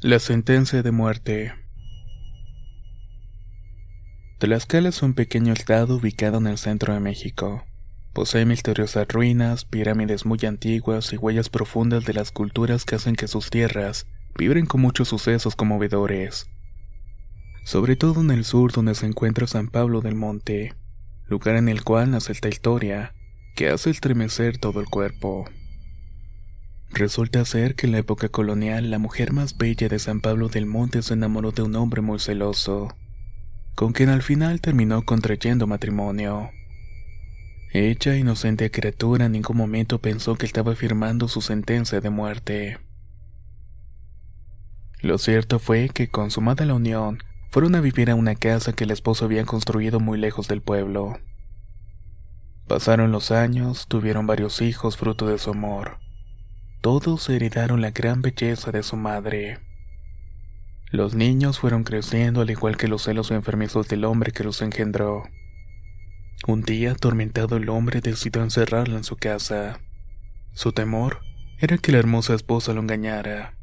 [0.00, 1.54] La sentencia de muerte.
[4.38, 7.64] Tlaxcala es un pequeño estado ubicado en el centro de México.
[8.12, 13.26] Posee misteriosas ruinas, pirámides muy antiguas y huellas profundas de las culturas que hacen que
[13.26, 14.06] sus tierras
[14.38, 16.48] vibren con muchos sucesos conmovedores.
[17.64, 20.76] Sobre todo en el sur donde se encuentra San Pablo del Monte,
[21.26, 23.14] lugar en el cual nace esta historia,
[23.56, 25.50] que hace estremecer todo el cuerpo.
[26.90, 30.66] Resulta ser que en la época colonial la mujer más bella de San Pablo del
[30.66, 32.96] Monte se enamoró de un hombre muy celoso,
[33.74, 36.50] con quien al final terminó contrayendo matrimonio.
[37.72, 42.78] Ella, inocente criatura, en ningún momento pensó que estaba firmando su sentencia de muerte.
[45.00, 48.90] Lo cierto fue que, consumada la unión, fueron a vivir a una casa que el
[48.90, 51.18] esposo había construido muy lejos del pueblo.
[52.66, 55.98] Pasaron los años, tuvieron varios hijos fruto de su amor.
[56.80, 59.58] Todos heredaron la gran belleza de su madre.
[60.92, 65.24] Los niños fueron creciendo al igual que los celos enfermizos del hombre que los engendró.
[66.46, 69.80] Un día, atormentado el hombre decidió encerrarla en su casa.
[70.52, 71.18] Su temor
[71.58, 73.54] era que la hermosa esposa lo engañara.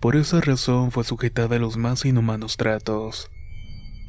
[0.00, 3.30] Por esa razón fue sujetada a los más inhumanos tratos.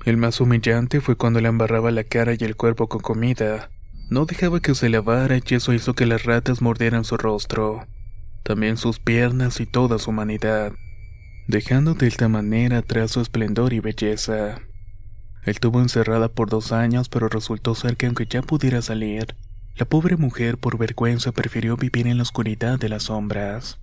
[0.03, 3.69] El más humillante fue cuando le embarraba la cara y el cuerpo con comida.
[4.09, 7.85] No dejaba que se lavara y eso hizo que las ratas mordieran su rostro
[8.43, 10.73] también sus piernas y toda su humanidad,
[11.47, 14.61] dejando de esta manera atrás su esplendor y belleza.
[15.43, 19.35] Él tuvo encerrada por dos años, pero resultó ser que aunque ya pudiera salir,
[19.75, 23.79] la pobre mujer por vergüenza prefirió vivir en la oscuridad de las sombras.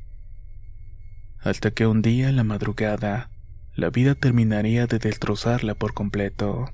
[1.41, 3.31] Hasta que un día, en la madrugada,
[3.75, 6.73] la vida terminaría de destrozarla por completo.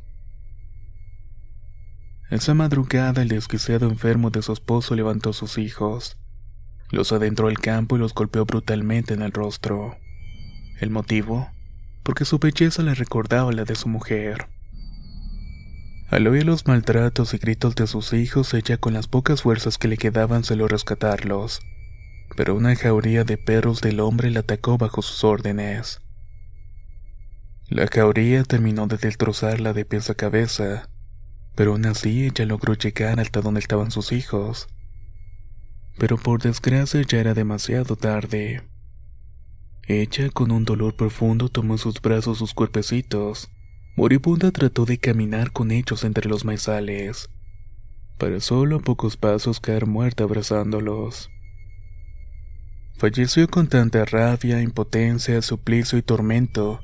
[2.30, 6.18] Esa madrugada el desquiciado enfermo de su esposo levantó a sus hijos,
[6.94, 9.98] los adentró al campo y los golpeó brutalmente en el rostro.
[10.80, 11.50] ¿El motivo?
[12.02, 14.48] Porque su belleza le recordaba la de su mujer.
[16.08, 19.88] Al oír los maltratos y gritos de sus hijos, ella con las pocas fuerzas que
[19.88, 21.60] le quedaban salió a rescatarlos.
[22.36, 26.00] Pero una jauría de perros del hombre la atacó bajo sus órdenes.
[27.68, 30.88] La jauría terminó de destrozarla de pies a cabeza,
[31.56, 34.68] pero aún así ella logró llegar hasta donde estaban sus hijos
[35.98, 38.62] pero por desgracia ya era demasiado tarde.
[39.86, 43.50] Ella, con un dolor profundo, tomó en sus brazos sus cuerpecitos.
[43.96, 47.28] Moribunda trató de caminar con ellos entre los maizales,
[48.18, 51.30] para solo a pocos pasos caer muerta abrazándolos.
[52.96, 56.80] Falleció con tanta rabia, impotencia, suplicio y tormento,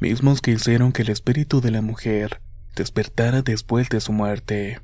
[0.00, 2.40] mismos que hicieron que el espíritu de la mujer
[2.76, 4.80] despertara después de su muerte.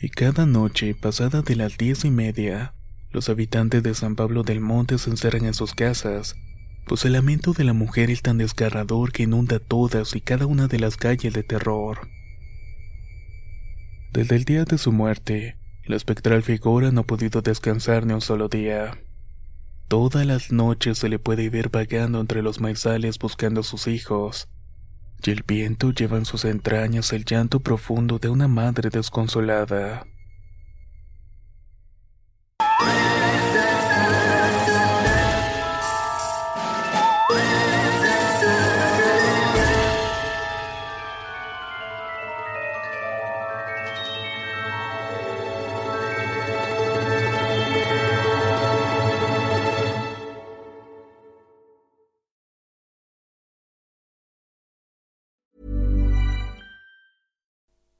[0.00, 2.74] Y cada noche, pasada de las diez y media,
[3.12, 6.36] los habitantes de San Pablo del Monte se encerran en sus casas,
[6.86, 10.66] pues el lamento de la mujer es tan desgarrador que inunda todas y cada una
[10.66, 12.08] de las calles de terror.
[14.12, 18.20] Desde el día de su muerte, la espectral figura no ha podido descansar ni un
[18.20, 18.98] solo día.
[19.88, 24.48] Todas las noches se le puede ver vagando entre los maizales buscando a sus hijos,
[25.24, 30.06] y el viento lleva en sus entrañas el llanto profundo de una madre desconsolada.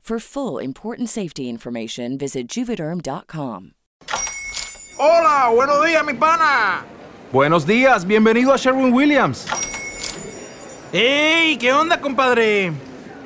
[0.00, 3.74] For full important safety information, visit juvederm.com.
[4.98, 6.84] Hola, buenos días, mi pana.
[7.32, 9.46] Buenos días, bienvenido a Sherwin Williams.
[10.92, 11.56] ¡Ey!
[11.58, 12.72] ¿Qué onda, compadre?